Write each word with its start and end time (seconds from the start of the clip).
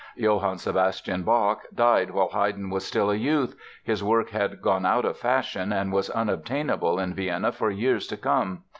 Johann 0.15 0.57
Sebastian 0.57 1.21
Bach 1.21 1.61
died 1.75 2.09
while 2.09 2.29
Haydn 2.29 2.71
was 2.71 2.83
still 2.83 3.11
a 3.11 3.15
youth, 3.15 3.55
his 3.83 4.03
work 4.03 4.31
had 4.31 4.59
gone 4.59 4.83
out 4.83 5.05
of 5.05 5.15
fashion 5.15 5.71
and 5.71 5.93
was 5.93 6.09
unobtainable 6.09 6.97
in 6.97 7.13
Vienna 7.13 7.51
for 7.51 7.69
years 7.69 8.07
to 8.07 8.17
come. 8.17 8.63